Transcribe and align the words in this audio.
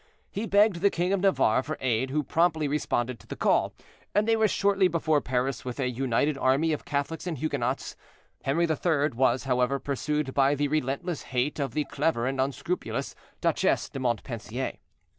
He 0.31 0.47
begged 0.47 0.77
the 0.77 0.89
king 0.89 1.13
of 1.13 1.19
Navarre 1.19 1.61
for 1.61 1.77
aid, 1.79 2.09
who 2.09 2.23
promptly 2.23 2.67
responded 2.67 3.19
to 3.19 3.27
the 3.27 3.35
call, 3.35 3.71
and 4.15 4.27
they 4.27 4.35
were 4.35 4.47
shortly 4.47 4.87
before 4.87 5.21
Paris 5.21 5.63
with 5.63 5.79
a 5.79 5.87
united 5.91 6.39
army 6.39 6.73
of 6.73 6.85
Catholics 6.85 7.27
and 7.27 7.37
Huguenots. 7.37 7.95
Henri 8.43 8.65
III. 8.67 9.09
was, 9.13 9.43
however, 9.43 9.77
pursued 9.77 10.33
by 10.33 10.55
the 10.55 10.69
relentless 10.69 11.21
hate 11.37 11.59
of 11.59 11.75
the 11.75 11.85
clever 11.85 12.25
and 12.25 12.41
unscrupulous 12.41 13.13
Duchesse 13.41 13.89
de 13.89 13.99
Montpensier. 13.99 14.77